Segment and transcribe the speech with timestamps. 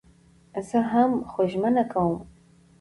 [0.67, 2.15] زه ځم خو ژمنه کوم